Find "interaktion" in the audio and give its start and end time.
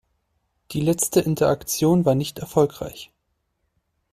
1.19-2.05